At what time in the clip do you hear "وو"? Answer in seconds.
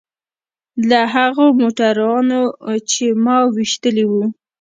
4.11-4.23